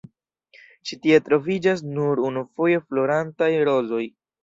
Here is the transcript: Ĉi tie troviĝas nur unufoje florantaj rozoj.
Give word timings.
Ĉi 0.91 0.97
tie 1.03 1.19
troviĝas 1.27 1.85
nur 1.91 2.25
unufoje 2.33 2.83
florantaj 2.89 3.55
rozoj. 3.73 4.05